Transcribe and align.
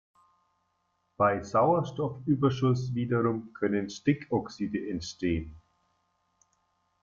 Bei 1.15 1.43
Sauerstoffüberschuss 1.43 2.95
wiederum 2.95 3.53
können 3.53 3.87
Stickoxide 3.91 4.89
entstehen. 4.89 5.57